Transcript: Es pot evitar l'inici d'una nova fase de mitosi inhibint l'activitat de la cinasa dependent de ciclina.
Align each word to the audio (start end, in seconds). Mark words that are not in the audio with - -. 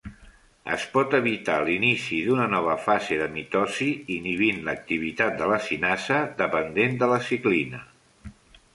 Es 0.75 0.85
pot 0.93 1.11
evitar 1.17 1.57
l'inici 1.67 2.21
d'una 2.29 2.47
nova 2.55 2.79
fase 2.87 3.19
de 3.21 3.29
mitosi 3.37 3.91
inhibint 4.17 4.65
l'activitat 4.71 5.39
de 5.43 5.53
la 5.55 5.63
cinasa 5.69 6.21
dependent 6.45 7.01
de 7.05 7.13
ciclina. 7.33 7.89